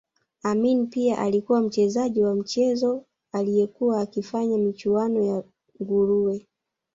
Amin 0.43 0.87
pia 0.89 1.17
alikuwa 1.19 1.61
mchezaji 1.61 2.23
wa 2.23 2.35
michezo 2.35 3.03
aliyekuwa 3.31 4.01
akifanya 4.01 4.57
michuano 4.57 5.23
ya 5.23 5.43
nguruwe 5.81 6.47